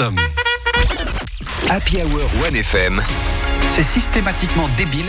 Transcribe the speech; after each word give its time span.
hommes. 0.00 0.18
Happy 1.68 1.98
Hour 1.98 2.30
1FM, 2.50 3.02
C'est 3.68 3.82
systématiquement 3.82 4.66
débile, 4.78 5.04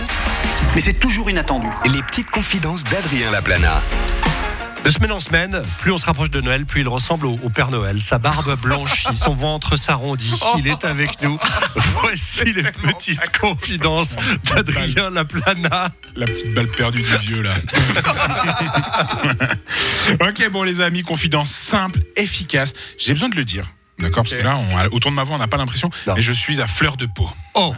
mais 0.76 0.82
c'est 0.82 1.00
toujours 1.00 1.30
inattendu. 1.30 1.68
les 1.86 2.04
petites 2.04 2.30
confidences 2.30 2.84
d'Adrien 2.84 3.32
Laplana. 3.32 3.82
De 4.84 4.90
semaine 4.90 5.14
en 5.14 5.22
semaine, 5.22 5.62
plus 5.80 5.94
on 5.94 5.98
se 5.98 6.06
rapproche 6.06 6.30
de 6.30 6.42
Noël, 6.42 6.66
plus 6.66 6.82
il 6.82 6.90
ressemble 6.90 7.26
au, 7.26 7.40
au 7.42 7.50
Père 7.50 7.70
Noël. 7.72 8.02
Sa 8.02 8.18
barbe 8.18 8.60
blanchit, 8.60 9.16
son 9.16 9.34
ventre 9.34 9.78
s'arrondit. 9.78 10.38
Il 10.58 10.68
est 10.68 10.84
avec 10.84 11.22
nous. 11.22 11.40
Voici 12.02 12.44
les 12.44 12.64
petites 12.64 13.40
confidences 13.40 14.18
d'Adrien 14.44 15.10
Laplana. 15.10 15.88
La 16.18 16.26
petite 16.26 16.54
balle 16.54 16.68
perdue 16.68 17.02
du 17.02 17.18
vieux 17.20 17.42
là. 17.44 17.54
ok, 20.28 20.50
bon 20.52 20.64
les 20.64 20.82
amis, 20.82 21.04
confidence 21.04 21.50
simple, 21.50 22.02
efficace. 22.18 22.74
J'ai 22.98 23.14
besoin 23.14 23.30
de 23.30 23.38
le 23.38 23.46
dire. 23.46 23.64
D'accord 24.00 24.24
Parce 24.24 24.36
que 24.36 24.44
là, 24.44 24.58
on, 24.58 24.96
autour 24.96 25.12
de 25.12 25.16
ma 25.16 25.24
voix, 25.24 25.36
on 25.36 25.40
n'a 25.40 25.48
pas 25.48 25.58
l'impression. 25.58 25.90
Non. 26.08 26.16
Mais 26.16 26.22
je 26.22 26.34
suis 26.34 26.62
à 26.62 26.68
fleur 26.68 26.98
de 26.98 27.06
peau. 27.06 27.30
Oh, 27.54 27.74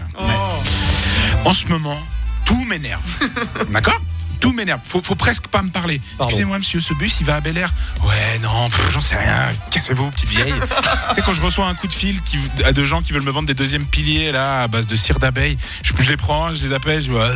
En 1.46 1.54
ce 1.54 1.68
moment, 1.68 2.00
tout 2.46 2.66
m'énerve. 2.66 3.04
D'accord 3.72 4.02
tout 4.40 4.54
m'énerve. 4.54 4.80
Faut, 4.84 5.02
faut 5.02 5.16
presque 5.16 5.48
pas 5.48 5.62
me 5.62 5.70
parler. 5.70 6.02
Excusez-moi, 6.20 6.58
monsieur, 6.60 6.80
ce 6.80 6.94
bus, 6.94 7.18
il 7.20 7.26
va 7.26 7.36
à 7.36 7.42
Bel 7.42 7.58
Air 7.58 7.70
Ouais, 8.04 8.40
non, 8.42 8.68
j'en 8.92 9.02
sais 9.02 9.16
rien. 9.16 9.50
Cassez-vous, 9.72 10.10
petite 10.12 10.30
vieille. 10.30 10.54
tu 11.10 11.16
sais, 11.16 11.22
quand 11.26 11.34
je 11.34 11.42
reçois 11.42 11.68
un 11.68 11.76
coup 11.76 11.88
de 11.88 11.94
fil 11.94 12.22
qui, 12.24 12.38
à 12.64 12.72
de 12.74 12.86
gens 12.86 13.02
qui 13.02 13.14
veulent 13.14 13.24
me 13.24 13.32
vendre 13.32 13.48
des 13.48 13.54
deuxièmes 13.54 13.86
piliers, 13.86 14.32
là, 14.32 14.64
à 14.64 14.68
base 14.68 14.88
de 14.88 14.96
cire 14.96 15.20
d'abeille, 15.20 15.58
je, 15.84 15.94
je 16.00 16.10
les 16.10 16.18
prends, 16.18 16.54
je 16.54 16.66
les 16.66 16.74
appelle, 16.74 17.02
je, 17.04 17.12
ouais, 17.12 17.28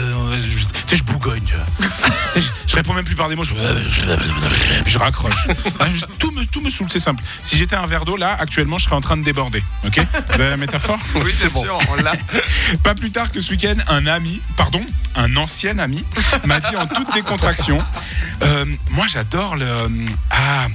je- 0.45 0.65
tu 0.65 0.73
sais, 0.87 0.95
je 0.95 1.03
bougogne, 1.03 1.43
tu 1.43 1.53
vois. 1.55 1.65
Tu 2.33 2.39
sais, 2.41 2.47
je, 2.47 2.71
je 2.71 2.75
réponds 2.77 2.93
même 2.93 3.03
plus 3.03 3.15
par 3.15 3.27
des 3.27 3.35
mots, 3.35 3.43
je, 3.43 3.51
puis 4.83 4.93
je 4.93 4.97
raccroche. 4.97 5.47
Je- 5.93 6.05
tout, 6.17 6.31
me, 6.31 6.45
tout 6.45 6.61
me 6.61 6.69
saoule, 6.69 6.87
c'est 6.91 6.99
simple. 6.99 7.21
Si 7.41 7.57
j'étais 7.57 7.75
un 7.75 7.85
verre 7.87 8.05
d'eau, 8.05 8.15
là, 8.15 8.37
actuellement, 8.39 8.77
je 8.77 8.85
serais 8.85 8.95
en 8.95 9.01
train 9.01 9.17
de 9.17 9.23
déborder. 9.23 9.61
Ok? 9.85 9.99
Vous 10.29 10.33
avez 10.41 10.49
la 10.51 10.57
métaphore? 10.57 10.97
Oui, 11.15 11.31
c'est 11.33 11.51
bon. 11.51 11.63
pas 12.83 12.95
plus 12.95 13.11
tard 13.11 13.31
que 13.31 13.41
ce 13.41 13.51
week-end, 13.51 13.75
un 13.89 14.05
ami, 14.07 14.41
pardon, 14.55 14.81
un 15.15 15.35
ancien 15.35 15.77
ami, 15.79 16.03
m'a 16.45 16.59
dit 16.61 16.75
en 16.77 16.87
toute 16.93 17.13
décontraction 17.13 17.77
euh, 18.43 18.65
Moi, 18.91 19.07
j'adore 19.07 19.55
le. 19.55 19.67
Ah, 20.29 20.67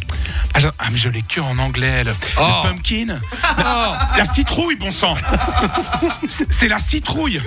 ah, 0.55 0.61
j'a- 0.61 0.73
ah, 0.79 0.87
mais 0.91 0.97
je 0.99 1.09
l'ai 1.09 1.23
que 1.23 1.41
en 1.41 1.59
anglais. 1.59 2.05
Le, 2.05 2.11
le 2.11 2.17
Oh. 2.39 2.61
pumpkin. 2.63 3.19
La 4.17 4.25
citrouille, 4.25 4.77
bon 4.77 4.91
sang 4.91 5.17
C'est 6.29 6.51
c'est 6.53 6.69
la 6.69 6.79
citrouille 6.79 7.41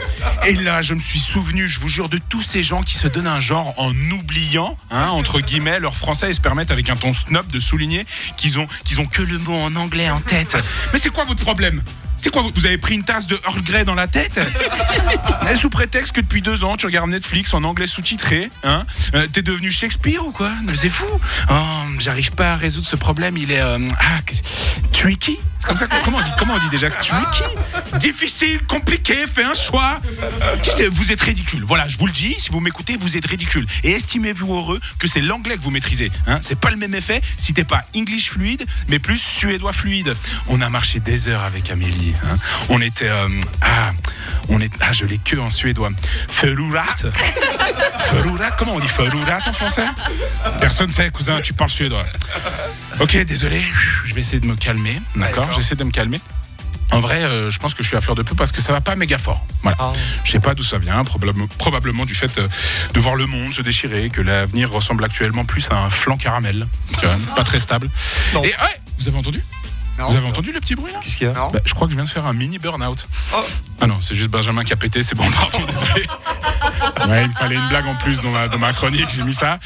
Et 0.47 0.53
là, 0.55 0.81
je 0.81 0.93
me 0.93 0.99
suis 0.99 1.19
souvenu, 1.19 1.67
je 1.67 1.79
vous 1.79 1.87
jure, 1.87 2.09
de 2.09 2.17
tous 2.29 2.41
ces 2.41 2.63
gens 2.63 2.81
qui 2.83 2.95
se 2.97 3.07
donnent 3.07 3.27
un 3.27 3.39
genre 3.39 3.73
en 3.77 3.91
oubliant, 4.11 4.75
hein, 4.91 5.07
entre 5.09 5.39
guillemets, 5.41 5.79
leur 5.79 5.95
français 5.95 6.29
et 6.29 6.33
se 6.33 6.41
permettent 6.41 6.71
avec 6.71 6.89
un 6.89 6.95
ton 6.95 7.13
snob 7.13 7.47
de 7.51 7.59
souligner 7.59 8.05
qu'ils 8.37 8.59
ont, 8.59 8.67
qu'ils 8.85 8.99
ont 8.99 9.05
que 9.05 9.21
le 9.21 9.37
mot 9.39 9.55
en 9.57 9.75
anglais 9.75 10.09
en 10.09 10.19
tête. 10.21 10.57
Mais 10.93 10.99
c'est 10.99 11.09
quoi 11.09 11.25
votre 11.25 11.43
problème? 11.43 11.81
C'est 12.19 12.29
quoi 12.31 12.45
Vous 12.53 12.65
avez 12.65 12.77
pris 12.77 12.95
une 12.95 13.03
tasse 13.03 13.27
de 13.27 13.39
Earl 13.45 13.61
Grey 13.63 13.85
dans 13.85 13.95
la 13.95 14.07
tête 14.07 14.39
Eh, 15.51 15.55
Sous 15.55 15.69
prétexte 15.69 16.11
que 16.13 16.21
depuis 16.21 16.41
deux 16.41 16.63
ans, 16.63 16.77
tu 16.77 16.85
regardes 16.85 17.09
Netflix 17.09 17.53
en 17.53 17.63
anglais 17.63 17.87
sous-titré. 17.87 18.51
Hein 18.63 18.85
Euh, 19.13 19.27
T'es 19.31 19.41
devenu 19.41 19.71
Shakespeare 19.71 20.25
ou 20.25 20.31
quoi? 20.31 20.51
Mais 20.63 20.75
C'est 20.75 20.89
fou 20.89 21.05
Oh, 21.49 21.53
J'arrive 21.99 22.31
pas 22.31 22.53
à 22.53 22.55
résoudre 22.55 22.85
ce 22.87 22.95
problème. 22.95 23.37
Il 23.37 23.51
est... 23.51 23.59
euh, 23.61 23.79
ah, 23.99 24.19
tricky? 24.91 25.37
C'est 25.57 25.67
comme 25.67 25.77
ça 25.77 25.87
qu'on- 25.87 26.01
comment 26.03 26.17
on 26.19 26.21
dit 26.21 26.31
Comment 26.37 26.53
on 26.53 26.59
dit 26.59 26.69
déjà? 26.69 26.89
Tricky? 26.89 27.43
Difficile, 27.99 28.61
compliqué, 28.65 29.15
fais 29.27 29.43
un 29.43 29.53
choix 29.53 29.99
Vous 30.91 31.11
êtes 31.11 31.21
ridicule. 31.21 31.63
Voilà, 31.65 31.87
je 31.87 31.97
vous 31.97 32.05
le 32.05 32.11
dis. 32.13 32.35
Si 32.37 32.49
vous 32.51 32.59
m'écoutez, 32.59 32.95
vous 32.97 33.17
êtes 33.17 33.25
ridicule. 33.25 33.65
Et 33.83 33.91
estimez-vous 33.91 34.53
heureux 34.55 34.79
que 34.99 35.07
c'est 35.07 35.21
l'anglais 35.21 35.55
que 35.57 35.61
vous 35.61 35.71
maîtrisez. 35.71 36.11
Hein? 36.27 36.39
C'est 36.41 36.59
pas 36.59 36.69
le 36.71 36.77
même 36.77 36.93
effet 36.95 37.21
si 37.37 37.53
t'es 37.53 37.63
pas 37.65 37.83
English 37.95 38.29
fluide, 38.29 38.65
mais 38.87 38.99
plus 38.99 39.17
suédois 39.19 39.73
fluide. 39.73 40.15
On 40.47 40.61
a 40.61 40.69
marché 40.69 40.99
des 40.99 41.27
heures 41.27 41.43
avec 41.43 41.69
Amélie. 41.71 42.08
Hein. 42.23 42.37
On 42.69 42.81
était... 42.81 43.09
euh, 43.09 43.27
ah, 43.61 43.91
on 44.49 44.59
est... 44.61 44.71
Ah, 44.79 44.91
je 44.91 45.05
l'ai 45.05 45.17
que 45.17 45.37
en 45.37 45.49
suédois. 45.49 45.91
Ferurat. 46.27 46.95
Ferurat, 47.99 48.51
comment 48.51 48.73
on 48.73 48.79
dit 48.79 48.87
Ferurat 48.87 49.39
en 49.45 49.53
français? 49.53 49.85
Personne 50.59 50.91
sait, 50.91 51.09
cousin, 51.11 51.41
tu 51.41 51.53
parles 51.53 51.69
suédois. 51.69 52.05
Ok, 52.99 53.15
désolé, 53.25 53.61
je 54.05 54.13
vais 54.13 54.21
essayer 54.21 54.39
de 54.39 54.47
me 54.47 54.55
calmer. 54.55 55.01
D'accord, 55.15 55.51
j'essaie 55.53 55.75
de 55.75 55.83
me 55.83 55.91
calmer. 55.91 56.19
En 56.91 57.01
vrai, 57.01 57.23
euh, 57.23 57.51
je 57.51 57.59
pense 57.59 57.75
que 57.75 57.83
je 57.83 57.87
suis 57.87 57.97
à 57.97 58.01
fleur 58.01 58.15
de 58.15 58.23
peu 58.23 58.33
parce 58.35 58.51
que 58.51 58.61
ça 58.61 58.71
va 58.71 58.81
pas 58.81 58.95
méga 58.95 59.19
fort. 59.19 59.45
Voilà. 59.61 59.77
Ah. 59.79 59.93
Je 60.23 60.31
sais 60.31 60.39
pas 60.39 60.55
d'où 60.55 60.63
ça 60.63 60.79
vient, 60.79 61.03
probablement, 61.03 61.47
probablement 61.59 62.05
du 62.05 62.15
fait 62.15 62.35
euh, 62.39 62.47
de 62.93 62.99
voir 62.99 63.15
le 63.15 63.27
monde 63.27 63.53
se 63.53 63.61
déchirer, 63.61 64.09
que 64.09 64.21
l'avenir 64.21 64.71
ressemble 64.71 65.03
actuellement 65.03 65.45
plus 65.45 65.69
à 65.69 65.75
un 65.75 65.89
flan 65.91 66.17
caramel. 66.17 66.67
Pas 67.35 67.43
très 67.43 67.59
stable. 67.59 67.89
Non. 68.33 68.43
Et 68.43 68.47
ouais, 68.47 68.79
vous 68.97 69.07
avez 69.07 69.17
entendu? 69.17 69.43
Vous 70.07 70.15
avez 70.15 70.27
entendu 70.27 70.51
le 70.51 70.59
petit 70.59 70.75
bruit 70.75 70.91
là 70.93 70.99
Qu'est-ce 71.01 71.17
qu'il 71.17 71.27
y 71.27 71.29
a 71.29 71.33
Bah, 71.33 71.59
Je 71.65 71.73
crois 71.73 71.87
que 71.87 71.91
je 71.91 71.97
viens 71.97 72.05
de 72.05 72.09
faire 72.09 72.25
un 72.25 72.33
mini 72.33 72.57
burn-out. 72.59 73.07
Ah 73.81 73.87
non, 73.87 73.99
c'est 74.01 74.15
juste 74.15 74.29
Benjamin 74.29 74.63
qui 74.63 74.73
a 74.73 74.75
pété, 74.75 75.03
c'est 75.03 75.15
bon, 75.15 75.29
pardon, 75.31 75.65
désolé. 75.65 76.05
Ouais, 77.07 77.23
il 77.23 77.29
me 77.29 77.33
fallait 77.33 77.55
une 77.55 77.67
blague 77.69 77.87
en 77.87 77.95
plus 77.95 78.21
dans 78.21 78.31
ma, 78.31 78.47
dans 78.47 78.59
ma 78.59 78.73
chronique, 78.73 79.09
j'ai 79.09 79.23
mis 79.23 79.33
ça. 79.33 79.59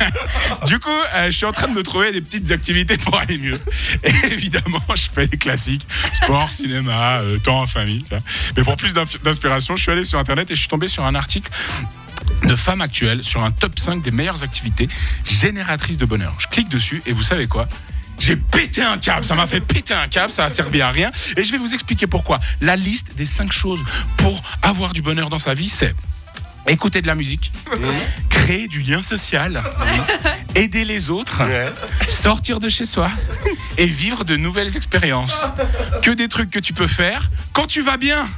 du 0.66 0.78
coup, 0.78 0.90
euh, 1.14 1.26
je 1.26 1.36
suis 1.36 1.46
en 1.46 1.52
train 1.52 1.68
de 1.68 1.74
me 1.74 1.82
trouver 1.82 2.12
des 2.12 2.20
petites 2.20 2.50
activités 2.50 2.96
pour 2.96 3.16
aller 3.18 3.38
mieux. 3.38 3.60
Et 4.04 4.12
évidemment, 4.32 4.80
je 4.94 5.08
fais 5.12 5.26
les 5.30 5.38
classiques 5.38 5.86
sport, 6.14 6.50
cinéma, 6.50 7.18
euh, 7.18 7.38
temps 7.38 7.60
en 7.60 7.66
famille. 7.66 8.04
Mais 8.56 8.62
pour 8.62 8.76
plus 8.76 8.94
d'inspiration, 8.94 9.76
je 9.76 9.82
suis 9.82 9.92
allé 9.92 10.04
sur 10.04 10.18
Internet 10.18 10.50
et 10.50 10.54
je 10.54 10.60
suis 10.60 10.68
tombé 10.68 10.88
sur 10.88 11.04
un 11.04 11.14
article 11.14 11.50
de 12.44 12.56
femmes 12.56 12.80
actuelles 12.80 13.24
sur 13.24 13.42
un 13.44 13.50
top 13.50 13.78
5 13.78 14.02
des 14.02 14.10
meilleures 14.10 14.42
activités 14.42 14.88
génératrices 15.24 15.98
de 15.98 16.04
bonheur. 16.04 16.34
Je 16.38 16.46
clique 16.48 16.68
dessus 16.68 17.02
et 17.06 17.12
vous 17.12 17.22
savez 17.22 17.46
quoi? 17.46 17.68
J'ai 18.20 18.36
pété 18.36 18.82
un 18.82 18.98
câble, 18.98 19.24
ça 19.24 19.34
m'a 19.34 19.46
fait 19.46 19.60
péter 19.60 19.94
un 19.94 20.06
câble, 20.06 20.30
ça 20.30 20.44
a 20.44 20.48
servi 20.48 20.80
à 20.82 20.90
rien. 20.90 21.10
Et 21.36 21.42
je 21.42 21.50
vais 21.50 21.58
vous 21.58 21.74
expliquer 21.74 22.06
pourquoi. 22.06 22.38
La 22.60 22.76
liste 22.76 23.16
des 23.16 23.26
5 23.26 23.50
choses 23.50 23.80
pour 24.18 24.40
avoir 24.62 24.92
du 24.92 25.02
bonheur 25.02 25.28
dans 25.28 25.38
sa 25.38 25.54
vie, 25.54 25.68
c'est 25.68 25.94
écouter 26.68 27.02
de 27.02 27.06
la 27.06 27.14
musique, 27.14 27.50
créer 28.28 28.68
du 28.68 28.80
lien 28.80 29.02
social, 29.02 29.62
aider 30.54 30.84
les 30.84 31.10
autres, 31.10 31.42
sortir 32.08 32.60
de 32.60 32.68
chez 32.68 32.86
soi 32.86 33.10
et 33.78 33.86
vivre 33.86 34.24
de 34.24 34.36
nouvelles 34.36 34.76
expériences. 34.76 35.50
Que 36.02 36.10
des 36.10 36.28
trucs 36.28 36.50
que 36.50 36.58
tu 36.58 36.72
peux 36.72 36.86
faire 36.86 37.30
quand 37.52 37.66
tu 37.66 37.82
vas 37.82 37.96
bien. 37.96 38.28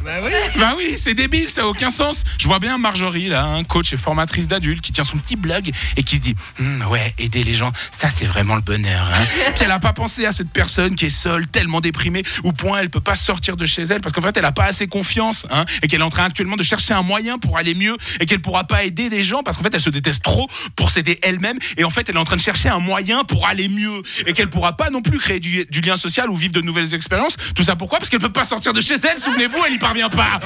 Bah 0.58 0.74
oui, 0.76 0.94
c'est 0.96 1.14
débile, 1.14 1.48
ça 1.50 1.62
a 1.62 1.66
aucun 1.66 1.90
sens. 1.90 2.24
Je 2.38 2.46
vois 2.46 2.58
bien 2.58 2.78
Marjorie, 2.78 3.28
là, 3.28 3.44
un 3.44 3.64
coach 3.64 3.92
et 3.92 3.96
formatrice 3.96 4.46
d'adultes, 4.48 4.80
qui 4.82 4.92
tient 4.92 5.04
son 5.04 5.18
petit 5.18 5.36
blog 5.36 5.70
et 5.96 6.02
qui 6.02 6.16
se 6.16 6.20
dit 6.20 6.36
Hum, 6.60 6.84
Ouais, 6.88 7.14
aider 7.18 7.42
les 7.42 7.54
gens, 7.54 7.72
ça 7.90 8.10
c'est 8.10 8.24
vraiment 8.26 8.54
le 8.56 8.62
bonheur. 8.62 9.06
hein. 9.14 9.24
Puis 9.54 9.64
elle 9.64 9.70
a 9.70 9.78
pas 9.80 9.92
pensé 9.92 10.26
à 10.26 10.32
cette 10.32 10.50
personne 10.50 10.94
qui 10.96 11.06
est 11.06 11.10
seule, 11.10 11.46
tellement 11.46 11.80
déprimée, 11.80 12.22
au 12.44 12.52
point 12.52 12.80
elle 12.80 12.90
peut 12.90 13.00
pas 13.00 13.16
sortir 13.16 13.56
de 13.56 13.64
chez 13.66 13.82
elle 13.82 14.00
parce 14.00 14.12
qu'en 14.12 14.22
fait 14.22 14.36
elle 14.36 14.44
a 14.44 14.52
pas 14.52 14.64
assez 14.64 14.86
confiance 14.86 15.46
hein, 15.50 15.64
et 15.82 15.88
qu'elle 15.88 16.00
est 16.00 16.04
en 16.04 16.10
train 16.10 16.24
actuellement 16.24 16.56
de 16.56 16.62
chercher 16.62 16.94
un 16.94 17.02
moyen 17.02 17.38
pour 17.38 17.56
aller 17.58 17.74
mieux 17.74 17.96
et 18.20 18.26
qu'elle 18.26 18.40
pourra 18.42 18.64
pas 18.64 18.84
aider 18.84 19.08
des 19.08 19.22
gens 19.22 19.42
parce 19.42 19.56
qu'en 19.56 19.62
fait 19.62 19.74
elle 19.74 19.80
se 19.80 19.90
déteste 19.90 20.22
trop 20.22 20.48
pour 20.76 20.90
s'aider 20.90 21.18
elle-même 21.22 21.58
et 21.76 21.84
en 21.84 21.90
fait 21.90 22.01
elle 22.08 22.16
est 22.16 22.18
en 22.18 22.24
train 22.24 22.36
de 22.36 22.40
chercher 22.40 22.68
un 22.68 22.78
moyen 22.78 23.24
pour 23.24 23.46
aller 23.46 23.68
mieux 23.68 24.02
et 24.26 24.32
qu'elle 24.32 24.50
pourra 24.50 24.76
pas 24.76 24.90
non 24.90 25.02
plus 25.02 25.18
créer 25.18 25.40
du, 25.40 25.80
lien 25.82 25.96
social 25.96 26.30
ou 26.30 26.36
vivre 26.36 26.52
de 26.52 26.60
nouvelles 26.60 26.94
expériences. 26.94 27.36
Tout 27.54 27.62
ça 27.62 27.76
pourquoi? 27.76 27.98
Parce 27.98 28.10
qu'elle 28.10 28.20
peut 28.20 28.32
pas 28.32 28.44
sortir 28.44 28.72
de 28.72 28.80
chez 28.80 28.94
elle. 28.94 29.18
Souvenez-vous, 29.18 29.58
elle 29.66 29.74
y 29.74 29.78
parvient 29.78 30.10
pas. 30.10 30.40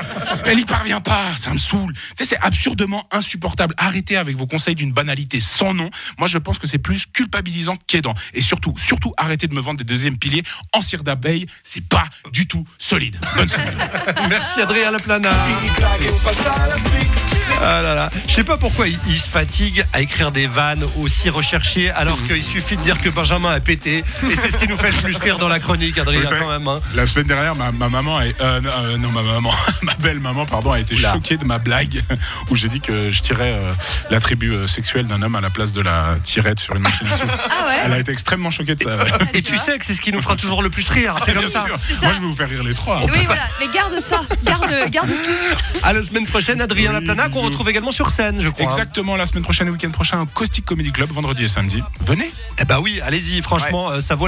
Elle 0.45 0.59
y 0.59 0.65
parvient 0.65 1.01
pas. 1.01 1.37
Ça 1.37 1.51
me 1.53 1.59
saoule. 1.59 1.95
C'est 2.21 2.39
absurdement 2.39 3.03
insupportable. 3.13 3.75
Arrêtez 3.77 4.17
avec 4.17 4.37
vos 4.37 4.47
conseils 4.47 4.75
d'une 4.75 4.93
banalité 4.93 5.41
sans 5.41 5.75
nom. 5.75 5.91
Moi, 6.19 6.29
je 6.29 6.39
pense 6.39 6.59
que 6.59 6.67
c'est 6.67 6.79
plus 6.79 7.07
culpabilisant 7.07 7.75
qu'aidant. 7.87 8.15
Et 8.35 8.41
surtout, 8.41 8.75
surtout, 8.79 9.15
arrêtez 9.17 9.47
de 9.47 9.55
me 9.55 9.61
vendre 9.61 9.79
des 9.79 9.85
deuxièmes 9.85 10.19
piliers 10.19 10.43
en 10.73 10.83
cire 10.83 11.03
d'abeille. 11.03 11.47
C'est 11.63 11.87
pas 11.87 12.05
du 12.33 12.47
tout 12.47 12.67
solide. 12.79 13.19
Bonne 13.37 13.49
semaine. 13.49 13.77
Merci 14.29 14.61
Adrien 14.61 14.91
Laplana. 14.91 15.31
Ah 17.63 17.81
là 17.83 17.95
là. 17.95 18.11
Je 18.29 18.35
sais 18.35 18.45
pas 18.45 18.59
pourquoi 18.59 18.89
il, 18.89 18.99
il 19.09 19.21
se 19.21 19.31
fatigue 19.31 19.85
à 19.93 20.03
écrire 20.03 20.33
des 20.33 20.47
vannes 20.47 20.85
aussi 20.99 21.31
recherchées 21.31 21.46
alors 21.95 22.19
qu'il 22.27 22.43
suffit 22.43 22.77
de 22.77 22.83
dire 22.83 23.01
que 23.01 23.09
Benjamin 23.09 23.51
a 23.53 23.61
pété 23.61 23.99
et 24.29 24.37
c'est 24.37 24.51
ce 24.51 24.59
qui 24.59 24.67
nous 24.69 24.77
fait 24.77 24.91
le 24.91 24.97
plus 25.03 25.17
rire 25.19 25.39
dans 25.39 25.49
la 25.49 25.59
chronique 25.61 25.97
Adrien 25.99 26.23
quand 26.23 26.49
même. 26.51 26.67
hein. 26.69 26.81
La 26.95 27.07
semaine 27.07 27.27
dernière, 27.27 27.55
ma, 27.55 27.71
ma 27.73 27.89
maman, 27.89 28.21
est, 28.21 28.39
euh, 28.41 28.61
non, 28.61 28.71
euh, 28.77 28.97
non, 28.99 29.11
ma 29.11 29.23
maman, 29.23 29.53
ma 29.83 29.95
belle 29.95 30.21
maman, 30.21 30.45
pardon, 30.47 30.73
a 30.73 30.81
été 30.81 30.95
Oula. 30.97 31.13
choquée 31.13 31.37
de 31.37 31.45
ma 31.45 31.59
blague 31.59 32.03
où 32.51 32.57
j'ai 32.57 32.69
dit 32.69 32.81
que 32.81 33.11
je 33.13 33.23
tirais 33.23 33.53
euh, 33.55 33.73
l'attribut 34.11 34.67
sexuel 34.69 35.07
d'un 35.07 35.23
homme 35.23 35.37
à 35.37 35.41
la 35.41 35.51
place 35.51 35.73
de 35.73 35.81
la 35.81 36.17
tirette 36.25 36.59
sur 36.61 36.75
une 36.75 36.83
machine 36.83 37.07
à 37.09 37.13
sous. 37.17 37.27
Ah 37.51 37.67
ouais 37.67 37.75
Elle 37.85 37.93
a 37.93 37.99
été 37.99 38.13
extrêmement 38.13 38.51
choquée 38.51 38.75
de 38.75 38.83
ça. 38.83 38.97
ouais. 38.97 39.05
Et 39.35 39.43
tu 39.43 39.57
sais 39.57 39.79
que 39.79 39.85
c'est 39.85 39.95
ce 39.95 40.01
qui 40.01 40.13
nous 40.13 40.21
fera 40.21 40.37
toujours 40.37 40.63
le 40.63 40.71
plus 40.71 40.89
rire, 40.89 41.15
c'est 41.25 41.33
Bien 41.33 41.43
comme 41.43 41.51
ça. 41.51 41.65
C'est. 41.89 42.01
Moi, 42.03 42.13
je 42.13 42.21
vais 42.21 42.27
vous 42.27 42.37
faire 42.37 42.49
rire 42.49 42.63
les 42.63 42.75
trois. 42.75 43.03
Oui, 43.05 43.25
voilà. 43.25 43.43
Mais 43.61 43.67
garde 43.73 43.99
ça. 44.01 44.21
Garde, 44.45 44.91
garde 44.91 45.09
tout. 45.09 45.79
À 45.85 45.93
la 45.93 46.03
semaine 46.03 46.27
prochaine, 46.27 46.61
Adrien 46.61 46.91
Oui, 46.93 46.95
Laplana, 47.07 47.29
qu'on 47.29 47.41
retrouve 47.43 47.69
également 47.69 47.93
sur 47.93 48.11
scène, 48.11 48.41
je 48.41 48.49
crois. 48.49 48.65
Exactement, 48.65 49.17
la 49.17 49.27
semaine 49.27 49.43
prochaine, 49.45 49.67
le 49.67 49.73
week-end 49.73 49.91
prochain, 49.91 50.21
au 50.23 50.27
Caustic 50.27 50.65
Comedy 50.65 50.93
Club, 50.93 51.11
vendredi 51.13 51.36
et 51.45 51.49
samedi. 51.49 51.83
Venez 52.01 52.31
Eh 52.59 52.65
bah 52.65 52.81
oui, 52.81 53.01
allez-y, 53.03 53.43
franchement, 53.43 53.91
euh, 53.91 54.01
ça 54.01 54.15
vaut 54.15 54.25